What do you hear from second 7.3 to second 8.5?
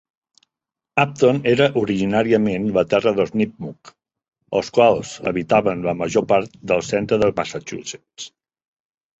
Massachusetts.